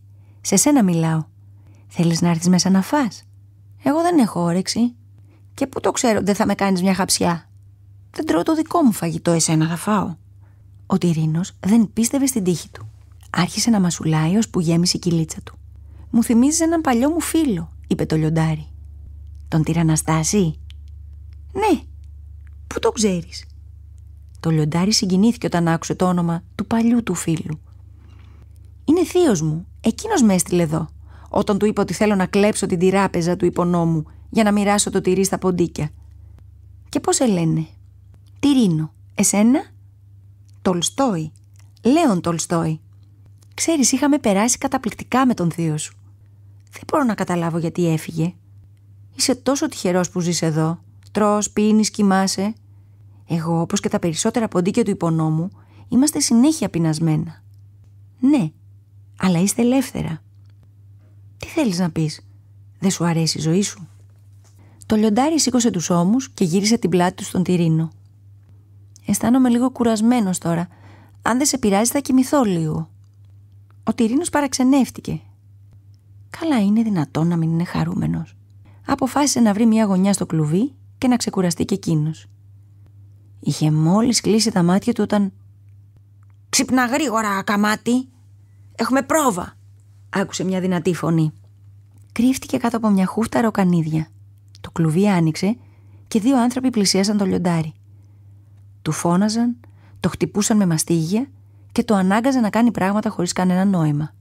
σε 0.42 0.56
σένα 0.56 0.84
μιλάω. 0.84 1.26
Θέλεις 1.88 2.22
να 2.22 2.30
έρθεις 2.30 2.48
μέσα 2.48 2.70
να 2.70 2.82
φας» 2.82 3.24
Εγώ 3.84 4.02
δεν 4.02 4.18
έχω 4.18 4.42
όρεξη. 4.42 4.94
Και 5.54 5.68
πού 5.68 5.80
το 5.80 5.92
ξέρω 5.92 6.22
δεν 6.24 6.36
θα 6.36 6.46
με 6.46 6.56
κάνεις 6.56 6.82
μια 6.82 6.94
χαψιά. 6.94 7.50
Δεν 8.12 8.26
τρώω 8.26 8.44
το 8.44 8.56
δικό 8.56 8.82
μου 8.82 8.92
φαγητό, 8.92 9.32
εσένα 9.32 9.68
θα 9.68 9.76
φάω. 9.76 10.16
Ο 10.86 10.98
Τυρίνος 10.98 11.52
δεν 11.60 11.90
πίστευε 11.94 12.26
στην 12.26 12.44
τύχη 12.44 12.70
του. 12.70 12.90
Άρχισε 13.30 13.70
να 13.70 13.80
μασουλάει 13.80 14.38
ως 14.38 14.50
που 14.50 14.60
γέμισε 14.60 14.98
η 14.98 15.00
κυλίτσα 15.00 15.42
του. 15.44 15.58
Μου 16.10 16.24
θυμίζεις 16.24 16.60
έναν 16.60 16.82
παλιό 16.82 17.10
μου 17.10 17.22
φίλο, 17.22 17.72
είπε 17.88 18.06
το 18.06 18.16
λιοντάρι. 18.16 18.68
Τον 19.48 19.64
τυραναστάσει. 19.64 20.60
Ναι, 21.56 21.82
πού 22.68 22.80
το 22.80 22.92
ξέρεις; 22.92 23.46
Το 24.40 24.50
λιοντάρι 24.50 24.94
συγκινήθηκε 24.94 25.46
όταν 25.46 25.68
άκουσε 25.68 25.96
το 25.96 26.06
όνομα 26.06 26.44
του 26.56 26.66
παλιού 26.66 27.04
του 27.04 27.14
φίλου. 27.14 27.60
Είναι 28.86 29.06
θείος 29.06 29.42
μου, 29.42 29.68
εκείνος 29.82 30.22
με 30.22 30.34
έστειλε 30.34 30.64
εδώ 30.64 30.90
όταν 31.38 31.58
του 31.58 31.66
είπα 31.66 31.82
ότι 31.82 31.94
θέλω 31.94 32.16
να 32.16 32.26
κλέψω 32.26 32.66
την 32.66 32.80
τυράπεζα 32.80 33.36
του 33.36 33.46
υπονόμου 33.46 34.06
για 34.30 34.44
να 34.44 34.52
μοιράσω 34.52 34.90
το 34.90 35.02
τυρί 35.02 35.24
στα 35.24 35.38
ποντίκια. 35.38 35.90
Και 36.90 37.00
πώς 37.00 37.16
σε 37.16 37.26
λένε. 37.26 37.68
Τυρίνο. 38.40 38.94
Εσένα; 39.16 39.66
Τολστόι. 40.62 41.32
Λέον 41.84 42.22
Τολστόι. 42.22 42.80
Ξέρεις, 43.54 43.92
είχαμε 43.92 44.18
περάσει 44.18 44.58
καταπληκτικά 44.58 45.26
με 45.26 45.34
τον 45.34 45.52
θείο 45.52 45.78
σου. 45.78 45.96
Δεν 46.72 46.82
μπορώ 46.88 47.04
να 47.04 47.14
καταλάβω 47.14 47.58
γιατί 47.58 47.88
έφυγε. 47.88 48.34
Είσαι 49.16 49.36
τόσο 49.36 49.68
τυχερός 49.68 50.10
που 50.10 50.20
ζεις 50.20 50.42
εδώ. 50.42 50.84
Τρως, 51.16 51.52
πίνεις, 51.52 51.90
κοιμάσαι. 51.90 52.54
Εγώ, 53.28 53.62
όπως 53.62 53.80
και 53.80 53.90
τα 53.90 54.00
περισσότερα 54.00 54.48
ποντίκια 54.48 54.84
του 54.84 54.90
υπονόμου, 54.90 55.50
είμαστε 55.88 56.20
συνέχεια 56.20 56.70
πεινασμένα. 56.70 57.44
Ναι, 58.20 58.52
αλλά 59.18 59.40
είστε 59.40 59.62
ελεύθερα. 59.62 60.22
Τι 61.38 61.48
θέλεις 61.48 61.80
να 61.80 61.90
πεις, 61.90 62.26
δεν 62.80 62.92
σου 62.92 63.06
αρέσει 63.06 63.38
η 63.38 63.42
ζωή 63.42 63.62
σου; 63.62 63.88
Το 64.86 64.96
λιοντάρι 64.96 65.40
σήκωσε 65.40 65.72
τους 65.72 65.90
ώμους 65.90 66.30
και 66.30 66.44
γύρισε 66.44 66.78
την 66.78 66.90
πλάτη 66.90 67.16
του 67.16 67.24
στον 67.24 67.44
τυρίνο. 67.44 67.90
Αισθάνομαι 69.06 69.50
λίγο 69.50 69.72
κουρασμένος 69.72 70.38
τώρα. 70.38 70.68
Αν 71.22 71.38
δεν 71.38 71.46
σε 71.46 71.58
πειράζει 71.58 71.92
θα 71.92 72.00
κοιμηθώ 72.00 72.44
λίγο. 72.44 72.90
Ο 73.84 73.94
τυρίνος 73.94 74.30
παραξενεύτηκε. 74.30 75.22
Καλά 76.40 76.62
είναι 76.62 76.84
δυνατόν 76.84 77.28
να 77.28 77.38
μην 77.38 77.52
είναι 77.52 77.64
χαρούμενος. 77.64 78.36
Αποφάσισε 78.86 79.40
να 79.40 79.54
βρει 79.54 79.66
μια 79.66 79.86
γωνιά 79.86 80.14
στο 80.14 80.26
κλουβί 80.26 80.76
και 80.98 81.08
να 81.08 81.18
ξεκουραστεί 81.18 81.66
και 81.66 81.74
εκείνος. 81.74 82.26
Είχε 83.40 83.72
μόλις 83.72 84.22
κλείσει 84.22 84.52
τα 84.52 84.64
μάτια 84.64 84.94
του 84.94 85.04
όταν... 85.04 85.32
«Ξυπνά 86.50 86.86
γρήγορα, 86.86 87.44
καμάτι! 87.44 88.08
Έχουμε 88.76 89.02
πρόβα!» 89.02 89.58
άκουσε 90.10 90.44
μια 90.44 90.60
δυνατή 90.60 90.94
φωνή. 90.94 91.34
Κρύφτηκε 92.12 92.58
κάτω 92.58 92.78
από 92.78 92.90
μια 92.90 93.06
χούφτα 93.06 93.42
ροκανίδια. 93.42 94.08
Το 94.62 94.72
κλουβί 94.72 95.10
άνοιξε 95.10 95.58
και 96.08 96.20
δύο 96.20 96.42
άνθρωποι 96.42 96.70
πλησίασαν 96.70 97.18
το 97.18 97.26
λιοντάρι. 97.26 97.74
Του 98.82 98.92
φώναζαν, 98.92 99.58
το 100.00 100.10
χτυπούσαν 100.10 100.58
με 100.58 100.66
μαστίγια 100.66 101.28
και 101.72 101.84
το 101.84 101.96
ανάγκαζαν 101.96 102.42
να 102.42 102.50
κάνει 102.50 102.72
πράγματα 102.72 103.10
χωρίς 103.10 103.34
κανένα 103.34 103.66
νόημα. 103.66 104.14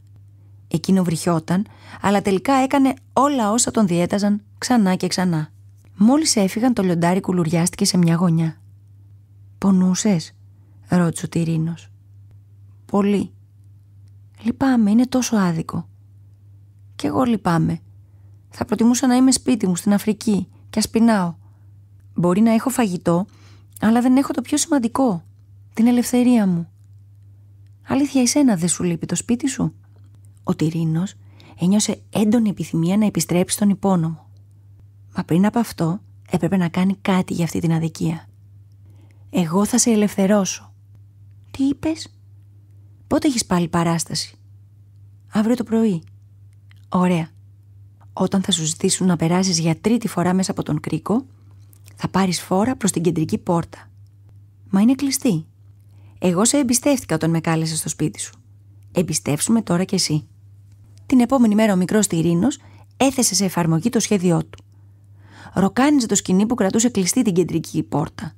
Εκείνο 0.68 1.04
βρυχιόταν, 1.04 1.66
αλλά 2.00 2.22
τελικά 2.22 2.52
έκανε 2.52 2.94
όλα 3.12 3.50
όσα 3.50 3.70
τον 3.70 3.86
διέταζαν 3.86 4.42
ξανά 4.58 4.94
και 4.94 5.06
ξανά. 5.06 5.48
Μόλις 5.96 6.36
έφυγαν 6.36 6.74
το 6.74 6.82
λιοντάρι 6.82 7.20
κουλουριάστηκε 7.20 7.84
σε 7.84 7.96
μια 7.96 8.14
γωνιά. 8.14 8.60
«Πονούσες» 9.58 10.32
ρώτησε 10.88 11.26
ο 11.26 11.28
Τυρίνος. 11.28 11.88
«Πολύ», 12.86 13.34
Λυπάμαι, 14.44 14.90
είναι 14.90 15.06
τόσο 15.06 15.36
άδικο. 15.36 15.88
Κι 16.96 17.06
εγώ 17.06 17.22
λυπάμαι. 17.22 17.78
Θα 18.50 18.64
προτιμούσα 18.64 19.06
να 19.06 19.14
είμαι 19.14 19.32
σπίτι 19.32 19.66
μου 19.66 19.76
στην 19.76 19.92
Αφρική 19.92 20.48
και 20.70 20.78
ας 20.78 20.88
πεινάω. 20.88 21.34
Μπορεί 22.14 22.40
να 22.40 22.52
έχω 22.52 22.70
φαγητό, 22.70 23.26
αλλά 23.80 24.00
δεν 24.00 24.16
έχω 24.16 24.32
το 24.32 24.40
πιο 24.40 24.56
σημαντικό, 24.56 25.24
την 25.74 25.86
ελευθερία 25.86 26.46
μου. 26.46 26.68
Αλήθεια 27.88 28.20
εσένα 28.20 28.56
δεν 28.56 28.68
σου 28.68 28.82
λείπει 28.82 29.06
το 29.06 29.14
σπίτι 29.14 29.48
σου; 29.48 29.74
Ο 30.42 30.54
Τυρίνος 30.54 31.14
ένιωσε 31.58 32.02
έντονη 32.10 32.48
επιθυμία 32.48 32.96
να 32.96 33.06
επιστρέψει 33.06 33.56
στον 33.56 33.68
υπόνομο. 33.68 34.23
Μα 35.16 35.24
πριν 35.24 35.46
από 35.46 35.58
αυτό 35.58 36.00
έπρεπε 36.30 36.56
να 36.56 36.68
κάνει 36.68 36.96
κάτι 37.02 37.34
για 37.34 37.44
αυτή 37.44 37.60
την 37.60 37.72
αδικία. 37.72 38.28
Εγώ 39.30 39.64
θα 39.64 39.78
σε 39.78 39.90
ελευθερώσω. 39.90 40.72
Τι 41.50 41.64
είπες; 41.64 42.08
Πότε 43.06 43.28
έχεις 43.28 43.46
πάλι 43.46 43.68
παράσταση; 43.68 44.38
Αύριο 45.32 45.56
το 45.56 45.64
πρωί. 45.64 46.02
Ωραία. 46.88 47.28
Όταν 48.12 48.42
θα 48.42 48.52
σου 48.52 48.64
ζητήσουν 48.64 49.06
να 49.06 49.16
περάσεις 49.16 49.58
για 49.58 49.76
τρίτη 49.76 50.08
φορά 50.08 50.34
μέσα 50.34 50.50
από 50.50 50.62
τον 50.62 50.80
κρίκο, 50.80 51.26
θα 51.94 52.08
πάρεις 52.08 52.40
φόρα 52.42 52.76
προς 52.76 52.90
την 52.90 53.02
κεντρική 53.02 53.38
πόρτα. 53.38 53.90
Μα 54.70 54.80
είναι 54.80 54.94
κλειστή. 54.94 55.46
Εγώ 56.18 56.44
σε 56.44 56.58
εμπιστεύτηκα 56.58 57.14
όταν 57.14 57.30
με 57.30 57.40
κάλεσες 57.40 57.78
στο 57.78 57.88
σπίτι 57.88 58.20
σου. 58.20 58.34
Εμπιστεύσουμε 58.92 59.62
τώρα 59.62 59.84
κι 59.84 59.94
εσύ. 59.94 60.26
Την 61.06 61.20
επόμενη 61.20 61.54
μέρα 61.54 61.72
ο 61.72 61.76
μικρός 61.76 62.06
Τυρίνος 62.06 62.58
έθεσε 62.96 63.34
σε 63.34 63.44
εφαρμογή 63.44 63.88
το 63.88 64.00
σχέδιό 64.00 64.44
του. 64.44 64.63
Ροκάνιζε 65.54 66.06
το 66.06 66.14
σκηνή 66.14 66.46
που 66.46 66.54
κρατούσε 66.54 66.88
κλειστή 66.88 67.22
την 67.22 67.34
κεντρική 67.34 67.82
πόρτα, 67.82 68.32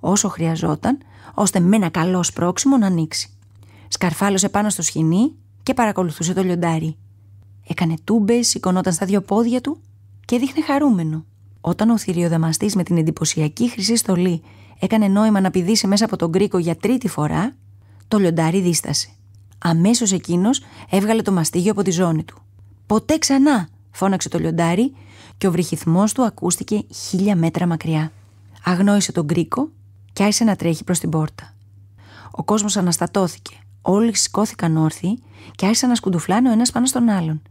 όσο 0.00 0.28
χρειαζόταν, 0.28 0.98
ώστε 1.34 1.60
με 1.60 1.76
ένα 1.76 1.88
καλό 1.88 2.22
σπρόξιμο 2.22 2.76
να 2.76 2.86
ανοίξει. 2.86 3.30
Σκαρφάλωσε 3.88 4.48
πάνω 4.48 4.70
στο 4.70 4.82
σκηνή 4.82 5.32
και 5.62 5.74
παρακολουθούσε 5.74 6.32
το 6.32 6.42
λιοντάρι. 6.42 6.96
Έκανε 7.66 7.94
τούμπες, 8.04 8.48
σηκωνόταν 8.48 8.92
στα 8.92 9.06
δύο 9.06 9.20
πόδια 9.20 9.60
του 9.60 9.80
και 10.24 10.38
δείχνε 10.38 10.62
χαρούμενο. 10.62 11.24
Όταν 11.60 11.90
ο 11.90 11.98
θηριοδαμαστής 11.98 12.74
με 12.74 12.82
την 12.82 12.96
εντυπωσιακή 12.96 13.68
χρυσή 13.68 13.96
στολή 13.96 14.42
έκανε 14.78 15.08
νόημα 15.08 15.40
να 15.40 15.50
πηδήσει 15.50 15.86
μέσα 15.86 16.04
από 16.04 16.16
τον 16.16 16.32
κρίκο 16.32 16.58
για 16.58 16.76
τρίτη 16.76 17.08
φορά, 17.08 17.56
το 18.08 18.18
λιοντάρι 18.18 18.60
δίστασε. 18.60 19.08
Αμέσως 19.58 20.12
εκείνος 20.12 20.62
έβγαλε 20.90 21.22
το 21.22 21.32
μαστίγιο 21.32 21.70
από 21.70 21.82
τη 21.82 21.90
ζώνη 21.90 22.24
του. 22.24 22.42
Ποτέ 22.86 23.18
ξανά! 23.18 23.68
φώναξε 23.90 24.28
το 24.28 24.38
λιοντάρι 24.38 24.92
και 25.40 25.46
ο 25.46 25.50
βρυχυθμός 25.50 26.12
του 26.12 26.24
ακούστηκε 26.24 26.84
χίλια 26.94 27.36
μέτρα 27.36 27.66
μακριά. 27.66 28.12
Αγνόησε 28.64 29.12
τον 29.12 29.26
κρίκο 29.26 29.70
και 30.12 30.22
άρχισε 30.22 30.44
να 30.44 30.56
τρέχει 30.56 30.84
προς 30.84 30.98
την 30.98 31.10
πόρτα. 31.10 31.54
Ο 32.30 32.44
κόσμος 32.44 32.76
αναστατώθηκε. 32.76 33.56
Όλοι 33.82 34.16
σηκώθηκαν 34.16 34.76
όρθιοι 34.76 35.22
και 35.54 35.66
άρχισαν 35.66 35.88
να 35.88 35.94
σκουντουφλάνε 35.94 36.48
ο 36.48 36.52
ένας 36.52 36.70
πάνω 36.70 36.86
στον 36.86 37.08
άλλον. 37.08 37.42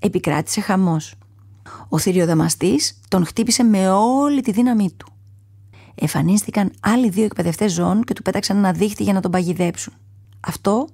Επικράτησε 0.00 0.60
χαμός. 0.60 1.14
Ο 1.88 1.98
θηριοδαμαστής 1.98 3.00
τον 3.08 3.26
χτύπησε 3.26 3.62
με 3.62 3.90
όλη 3.90 4.40
τη 4.40 4.52
δύναμή 4.52 4.90
του. 4.96 5.12
Εμφανίστηκαν 5.94 6.70
άλλοι 6.80 7.08
δύο 7.08 7.24
εκπαιδευτές 7.24 7.72
ζώων 7.72 8.04
και 8.04 8.12
του 8.12 8.22
πέταξαν 8.22 8.56
ένα 8.56 8.72
δίχτυ 8.72 9.02
για 9.02 9.12
να 9.12 9.20
τον 9.20 9.30
παγιδέψουν. 9.30 9.92
Αυτό 10.40 10.88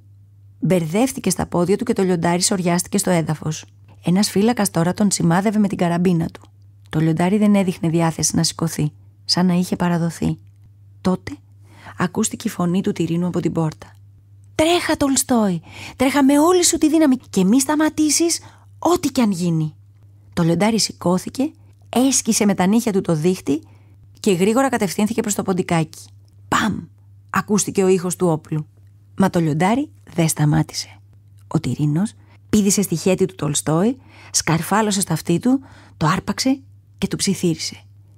μπερδεύτηκε 0.58 1.30
στα 1.30 1.46
πόδια 1.46 1.76
του 1.76 1.84
και 1.84 1.92
το 1.92 2.02
λιοντάρι 2.02 2.42
σοριάστηκε 2.42 2.98
στο 2.98 3.10
έδαφος. 3.10 3.64
Ένας 4.04 4.30
φύλακας 4.30 4.70
τώρα 4.70 4.94
τον 4.94 5.10
σημάδευε 5.10 5.58
με 5.58 5.68
την 5.68 5.78
καραμπίνα 5.78 6.26
του. 6.26 6.40
Το 6.88 7.00
λιοντάρι 7.00 7.38
δεν 7.38 7.54
έδειχνε 7.54 7.88
διάθεση 7.88 8.36
να 8.36 8.42
σηκωθεί, 8.42 8.92
σαν 9.24 9.46
να 9.46 9.54
είχε 9.54 9.76
παραδοθεί. 9.76 10.38
Τότε 11.00 11.32
ακούστηκε 11.98 12.48
η 12.48 12.50
φωνή 12.50 12.80
του 12.80 12.92
τυρίνου 12.92 13.26
από 13.26 13.40
την 13.40 13.52
πόρτα. 13.52 13.96
Τρέχα, 14.54 14.96
Τολστόι! 14.96 15.62
Τρέχα 15.96 16.24
με 16.24 16.38
όλη 16.38 16.64
σου 16.64 16.78
τη 16.78 16.88
δύναμη 16.88 17.16
και 17.30 17.44
μη 17.44 17.60
σταματήσεις 17.60 18.40
ό,τι 18.78 19.08
κι 19.08 19.20
αν 19.20 19.30
γίνει. 19.30 19.74
Το 20.32 20.42
λιοντάρι 20.42 20.78
σηκώθηκε, 20.78 21.52
έσκησε 21.88 22.44
με 22.44 22.54
τα 22.54 22.66
νύχια 22.66 22.92
του 22.92 23.00
το 23.00 23.14
δίχτυ 23.14 23.62
και 24.20 24.32
γρήγορα 24.32 24.68
κατευθύνθηκε 24.68 25.20
προς 25.20 25.34
το 25.34 25.42
ποντικάκι. 25.42 26.04
Παμ! 26.48 26.84
Ακούστηκε 27.30 27.82
ο 27.82 27.88
ήχος 27.88 28.16
του 28.16 28.28
όπλου. 28.28 28.66
Μα 29.16 29.30
το 29.30 29.40
λιοντάρι 29.40 29.90
δεν 30.14 30.28
σταμάτησε. 30.28 31.00
Ο 31.46 31.60
Τυρίνος 31.60 32.12
πήδησε 32.54 32.82
στη 32.82 32.96
χέτη 32.96 33.26
του 33.26 33.34
Τολστόη, 33.34 33.96
σκαρφάλωσε 34.30 35.00
στα 35.00 35.12
αυτή 35.12 35.38
του, 35.38 35.60
το 35.96 36.06
άρπαξε 36.06 36.60
και 36.98 37.06
του 37.06 37.16
ψιθύρισε. 37.16 37.76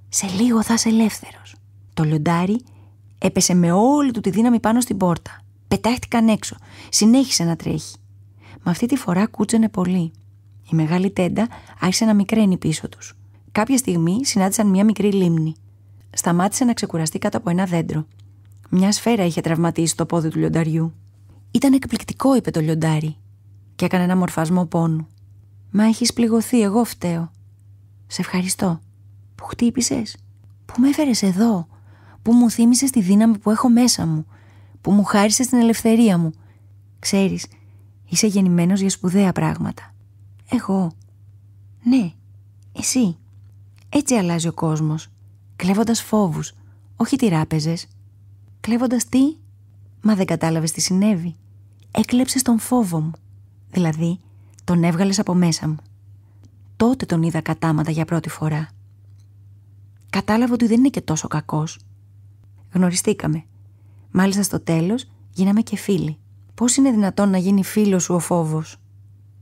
«Σε 0.09 0.27
λίγο 0.27 0.63
θα 0.63 0.75
είσαι 0.75 0.89
ελεύθερος». 0.89 1.55
Το 1.95 2.05
λιοντάρι 2.05 2.61
έπεσε 3.19 3.55
με 3.55 3.73
όλη 3.73 4.11
του 4.11 4.21
τη 4.21 4.31
δύναμη 4.31 4.61
πάνω 4.61 4.81
στην 4.81 4.97
πόρτα. 4.97 5.41
Πετάχτηκαν 5.69 6.29
έξω. 6.29 6.57
Συνέχισε 6.89 7.45
να 7.45 7.57
τρέχει. 7.57 7.97
Μα 8.63 8.71
αυτή 8.71 8.87
τη 8.87 8.97
φορά 8.97 9.27
κούτσενε 9.27 9.69
πολύ. 9.69 10.13
Η 10.71 10.75
μεγάλη 10.75 11.11
τέντα 11.11 11.49
άρχισε 11.81 12.05
να 12.05 12.15
μικραίνει 12.15 12.57
πίσω 12.57 12.89
τους. 12.89 13.15
Κάποια 13.53 13.77
στιγμή 13.77 14.25
συνάντησαν 14.25 14.67
μια 14.67 14.85
μικρή 14.85 15.13
λίμνη. 15.13 15.55
Σταμάτησε 16.11 16.65
να 16.65 16.73
ξεκουραστεί 16.73 17.19
κάτω 17.19 17.37
από 17.37 17.51
ένα 17.51 17.65
δέντρο. 17.65 18.07
Μια 18.71 18.93
σφαίρα 18.93 19.25
είχε 19.25 19.41
τραυματίσει 19.41 19.97
το 19.97 20.07
πόδι 20.07 20.29
του 20.29 20.39
λιονταριού. 20.39 20.95
Ήταν 21.51 21.73
εκπληκτικό, 21.73 22.37
είπε 22.37 22.51
το 22.51 22.61
λιοντάρι, 22.61 23.17
και 23.77 23.85
έκανε 23.85 24.05
ένα 24.05 24.17
μορφασμό 24.17 24.67
πόνου. 24.67 25.07
Μα 25.71 25.85
έχεις 25.85 26.13
πληγωθεί, 26.13 26.63
εγώ 26.63 26.85
φταίω. 26.85 27.31
Σε 28.07 28.21
ευχαριστώ. 28.21 28.81
Που 29.35 29.45
χτύπησες, 29.45 30.17
που 30.67 30.75
με 30.81 30.89
έφερες 30.89 31.23
εδώ, 31.23 31.67
που 32.23 32.33
μου 32.33 32.51
θύμισες 32.51 32.91
τη 32.91 33.01
δύναμη 33.01 33.39
που 33.39 33.51
έχω 33.51 33.69
μέσα 33.69 34.07
μου, 34.07 34.27
που 34.81 34.91
μου 34.91 35.05
χάρισες 35.05 35.47
την 35.47 35.59
ελευθερία 35.59 36.19
μου. 36.19 36.33
Ξέρεις, 36.99 37.47
είσαι 38.09 38.27
γεννημένος 38.27 38.81
για 38.81 38.91
σπουδαία 38.91 39.33
πράγματα. 39.33 39.95
Εγώ. 40.51 40.93
Ναι, 41.83 42.13
εσύ. 42.73 43.17
Έτσι 43.89 44.15
αλλάζει 44.15 44.49
ο 44.49 44.53
κόσμος. 44.53 45.09
Κλέβοντας 45.57 46.03
φόβους, 46.03 46.53
όχι 46.97 47.17
τυράπεζες. 47.17 47.87
Κλέβοντας 48.61 49.09
τι; 49.09 49.37
Μα 50.01 50.15
δεν 50.15 50.27
κατάλαβες 50.27 50.73
τι 50.73 50.81
συνέβη. 50.81 51.37
Έκλεψες 51.91 52.43
τον 52.43 52.59
φόβο 52.59 53.01
μου. 53.01 53.11
Δηλαδή, 53.71 54.21
τον 54.65 54.85
έβγαλες 54.85 55.19
από 55.19 55.35
μέσα 55.35 55.69
μου. 55.69 55.77
Τότε 56.77 57.07
τον 57.07 57.23
είδα 57.23 57.41
κατάματα 57.41 57.91
για 57.91 58.05
πρώτη 58.05 58.29
φορά. 58.29 58.69
Κατάλαβα 60.11 60.53
ότι 60.53 60.67
δεν 60.67 60.79
είναι 60.79 60.89
και 60.89 61.01
τόσο 61.01 61.29
κακός. 61.29 61.79
Γνωριστήκαμε. 62.73 63.45
Μάλιστα 64.11 64.43
στο 64.43 64.61
τέλος 64.61 65.05
γίναμε 65.33 65.61
και 65.61 65.77
φίλοι. 65.77 66.19
Πώς 66.55 66.77
είναι 66.77 66.91
δυνατόν 66.91 67.31
να 67.31 67.39
γίνει 67.39 67.65
φίλος 67.65 68.03
σου 68.03 68.15
ο 68.15 68.19
φόβος; 68.19 68.77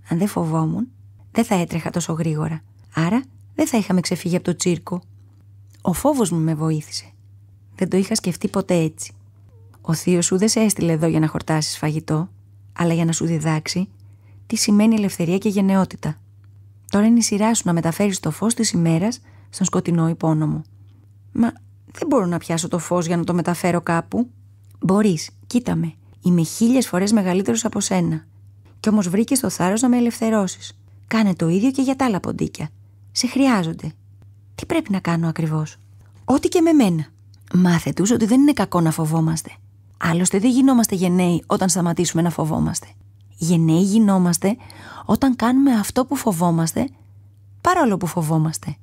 Αν 0.09 0.19
δεν 0.19 0.29
φοβόμουν, 0.29 0.89
δεν 1.31 1.45
θα 1.45 1.55
έτρεχα 1.55 1.91
τόσο 1.91 2.13
γρήγορα. 2.13 2.63
Άρα 2.95 3.23
δεν 3.55 3.67
θα 3.67 3.79
είχαμε 3.79 4.01
ξεφύγει 4.01 4.37
από 4.37 4.45
το 4.45 4.57
τσίρκο. 4.57 5.03
Ο 5.83 5.93
φόβος 5.93 6.31
μου 6.31 6.39
με 6.39 6.55
βοήθησε. 6.55 7.05
Δεν 7.75 7.89
το 7.89 7.97
είχα 7.97 8.15
σκεφτεί 8.15 8.49
ποτέ 8.49 8.75
έτσι. 8.75 9.13
Ο 9.81 9.95
θείος 9.95 10.27
σου 10.27 10.39
δεν 10.39 10.49
σε 10.49 10.61
έστειλε 10.61 10.93
εδώ 10.93 11.07
για 11.07 11.21
να 11.21 11.29
χορτάσεις 11.29 11.79
φαγητό, 11.79 12.29
αλλά 12.73 12.95
για 12.95 13.05
να 13.05 13.13
σου 13.13 13.27
διδάξει 13.27 13.89
τι 14.47 14.57
σημαίνει 14.57 14.95
ελευθερία 14.95 15.39
και 15.39 15.49
γενναιότητα. 15.49 16.17
Τώρα 16.91 17.07
είναι 17.07 17.19
η 17.19 17.23
σειρά 17.23 17.55
σου 17.55 17.63
να 17.67 17.73
μεταφέρεις 17.73 18.21
το 18.21 18.31
φως 18.31 18.55
της 18.55 18.71
ημέρας 18.71 19.21
στον 19.51 19.67
σκοτεινό 19.67 20.09
υπόνομο. 20.09 20.63
Μα 21.33 21.53
δεν 21.93 22.09
μπορώ 22.09 22.27
να 22.27 22.39
πιάσω 22.39 22.69
το 22.69 22.79
φως 22.79 23.07
για 23.07 23.17
να 23.17 23.25
το 23.25 23.35
μεταφέρω 23.35 23.81
κάπου. 23.81 24.31
Μπορείς, 24.81 25.31
κοίτα 25.47 25.75
με. 25.75 25.95
Είμαι 26.23 26.43
χίλιες 26.43 26.89
φορές 26.89 27.13
μεγαλύτερος 27.13 27.65
από 27.65 27.81
σένα. 27.81 28.27
Κι 28.81 28.89
όμως 28.89 29.09
βρήκες 29.09 29.41
το 29.41 29.51
θάρρος 29.51 29.81
να 29.81 29.89
με 29.89 29.97
ελευθερώσεις. 29.97 30.79
Κάνε 31.07 31.35
το 31.35 31.49
ίδιο 31.49 31.71
και 31.71 31.83
για 31.83 31.97
τα 31.97 32.05
άλλα 32.05 32.21
ποντίκια. 32.21 32.69
Σε 33.13 33.27
χρειάζονται. 33.27 33.93
Τι 34.55 34.67
πρέπει 34.67 34.93
να 34.93 34.99
κάνω 34.99 35.29
ακριβώς; 35.29 35.77
Ό,τι 36.25 36.49
και 36.49 36.61
με 36.61 36.73
μένα. 36.73 37.07
Μάθε 37.55 37.93
τους 37.93 38.11
ότι 38.11 38.27
δεν 38.27 38.41
είναι 38.41 38.53
κακό 38.53 38.81
να 38.81 38.91
φοβόμαστε. 38.91 39.51
Άλλωστε 39.99 40.39
δεν 40.39 40.51
γινόμαστε 40.51 40.95
γενναίοι 40.95 41.43
όταν 41.47 41.69
σταματήσουμε 41.69 42.23
να 42.23 42.31
φοβόμαστε. 42.31 42.87
Γενναίοι 43.37 43.83
γινόμαστε 43.83 44.57
όταν 45.05 45.37
κάνουμε 45.37 45.73
αυτό 45.73 46.05
που 46.05 46.17
φοβόμαστε 46.17 46.89
παρόλο 47.61 47.97
που 47.97 48.07
φοβόμαστε. 48.07 48.77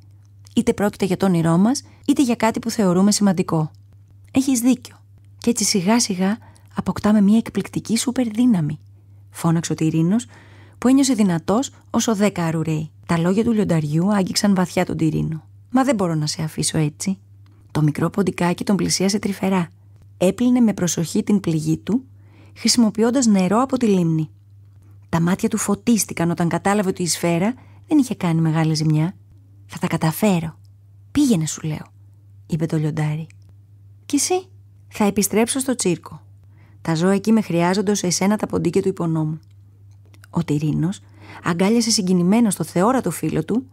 Είτε 0.55 0.73
πρόκειται 0.73 1.05
για 1.05 1.17
το 1.17 1.25
όνειρό 1.25 1.57
μας, 1.57 1.81
είτε 2.05 2.21
για 2.21 2.35
κάτι 2.35 2.59
που 2.59 2.69
θεωρούμε 2.69 3.11
σημαντικό. 3.11 3.71
Έχεις 4.31 4.59
δίκιο. 4.59 4.95
Και 5.37 5.49
έτσι 5.49 5.63
σιγά 5.63 5.99
σιγά 5.99 6.37
αποκτάμε 6.75 7.21
μια 7.21 7.37
εκπληκτική 7.37 7.97
σούπερ 7.97 8.27
δύναμη. 8.27 8.79
Φώναξε 9.29 9.71
ο 9.71 9.75
Τυρίνος 9.75 10.25
που 10.77 10.87
ένιωσε 10.87 11.13
δυνατός 11.13 11.71
όσο 11.89 12.15
δέκα 12.15 12.43
αρουραίοι. 12.43 12.91
Τα 13.05 13.17
λόγια 13.17 13.43
του 13.43 13.51
λιονταριού 13.51 14.13
άγγιξαν 14.13 14.55
βαθιά 14.55 14.85
τον 14.85 14.97
Τυρίνο. 14.97 15.43
Μα 15.69 15.83
δεν 15.83 15.95
μπορώ 15.95 16.15
να 16.15 16.27
σε 16.27 16.43
αφήσω 16.43 16.77
έτσι. 16.77 17.17
Το 17.71 17.81
μικρό 17.81 18.09
ποντικάκι 18.09 18.63
τον 18.63 18.75
πλησίασε 18.75 19.19
τρυφερά. 19.19 19.67
Έπλυνε 20.17 20.59
με 20.59 20.73
προσοχή 20.73 21.23
την 21.23 21.39
πληγή 21.39 21.77
του, 21.77 22.03
χρησιμοποιώντας 22.57 23.25
νερό 23.25 23.61
από 23.61 23.77
τη 23.77 23.85
λίμνη. 23.85 24.29
Τα 25.11 25.21
μάτια 25.21 25.49
του 25.49 25.57
φωτίστηκαν 25.57 26.29
όταν 26.29 26.49
κατάλαβε 26.49 26.89
ότι 26.89 27.03
η 27.03 27.07
σφαίρα 27.07 27.53
δεν 27.87 27.97
είχε 27.97 28.15
κάνει 28.15 28.41
μεγάλη 28.41 28.73
ζημιά. 28.73 29.15
Θα 29.65 29.79
τα 29.79 29.87
καταφέρω. 29.87 30.57
Πήγαινε, 31.11 31.45
σου 31.45 31.67
λέω, 31.67 31.85
είπε 32.47 32.65
το 32.65 32.77
λιοντάρι. 32.77 33.27
Κι 34.05 34.15
εσύ, 34.15 34.45
θα 34.87 35.03
επιστρέψω 35.03 35.59
στο 35.59 35.75
τσίρκο. 35.75 36.21
Τα 36.81 36.95
ζώα 36.95 37.13
εκεί 37.13 37.31
με 37.31 37.41
χρειάζονται 37.41 37.91
ως 37.91 38.03
εσένα 38.03 38.37
τα 38.37 38.47
ποντίκια 38.47 38.81
του 38.81 38.87
υπονόμου. 38.87 39.39
Ο 40.29 40.43
Τυρίνος 40.43 40.99
αγκάλιασε 41.43 41.91
συγκινημένο 41.91 42.49
το 42.57 42.63
θεόρατο 42.63 43.11
φίλο 43.11 43.45
του 43.45 43.65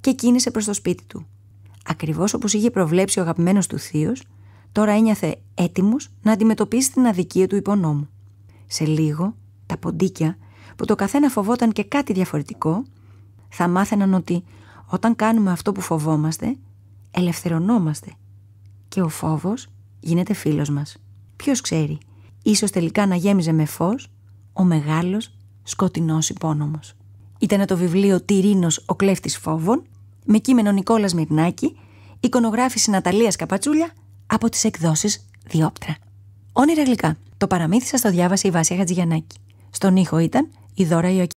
και 0.00 0.12
κίνησε 0.12 0.50
προς 0.50 0.64
το 0.64 0.74
σπίτι 0.74 1.04
του. 1.04 1.26
Ακριβώς 1.84 2.34
όπως 2.34 2.52
είχε 2.52 2.70
προβλέψει 2.70 3.18
ο 3.18 3.22
αγαπημένος 3.22 3.66
του 3.66 3.78
θείος, 3.78 4.22
τώρα 4.72 4.92
ένιωθε 4.92 5.38
έτοιμος 5.54 6.10
να 6.22 6.32
αντιμετωπίσει 6.32 6.92
την 6.92 7.06
αδικία 7.06 7.46
του 7.46 7.56
υπονόμου. 7.56 8.08
Σε 8.66 8.84
λίγο, 8.84 9.34
τα 9.66 9.78
ποντίκια, 9.78 10.36
που 10.78 10.84
το 10.84 10.94
καθένα 10.94 11.28
φοβόταν 11.28 11.72
και 11.72 11.84
κάτι 11.84 12.12
διαφορετικό, 12.12 12.82
θα 13.48 13.68
μάθαιναν 13.68 14.14
ότι 14.14 14.44
όταν 14.86 15.16
κάνουμε 15.16 15.50
αυτό 15.50 15.72
που 15.72 15.80
φοβόμαστε, 15.80 16.56
ελευθερωνόμαστε 17.10 18.12
και 18.88 19.00
ο 19.00 19.08
φόβος 19.08 19.66
γίνεται 20.00 20.34
φίλος 20.34 20.70
μας. 20.70 20.96
Ποιος 21.36 21.60
ξέρει, 21.60 21.98
ίσως 22.42 22.70
τελικά 22.70 23.06
να 23.06 23.14
γέμιζε 23.14 23.52
με 23.52 23.64
φως 23.64 24.08
ο 24.52 24.64
μεγάλος 24.64 25.34
σκοτεινός 25.62 26.28
υπόνομος. 26.28 26.94
Ήταν 27.38 27.66
το 27.66 27.76
βιβλίο 27.76 28.20
«Τυρίνος 28.20 28.82
ο 28.86 28.94
κλέφτης 28.94 29.38
φόβων» 29.38 29.82
με 30.24 30.38
κείμενο 30.38 30.72
Νικόλας 30.72 31.14
Μυρνάκη, 31.14 31.76
εικονογράφηση 32.20 32.90
Ναταλίας 32.90 33.36
Καπατσούλια 33.36 33.90
από 34.26 34.48
τις 34.48 34.64
εκδόσεις 34.64 35.24
Διόπτρα. 35.46 35.96
Όνειρα 36.52 36.82
γλυκά. 36.82 37.16
Το 37.36 37.46
παραμύθι 37.46 37.86
σας 37.86 38.00
το 38.00 38.10
διάβασε 38.10 38.48
η 38.48 38.50
Βάσια 38.50 38.76
Χατζηγιαννάκη. 38.76 39.36
Στον 39.70 39.96
ήχο 39.96 40.18
ήταν 40.18 40.48
η 40.78 40.84
Δώρα 40.84 41.10
Ιωακή. 41.10 41.37